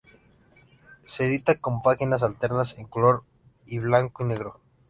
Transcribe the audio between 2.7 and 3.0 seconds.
en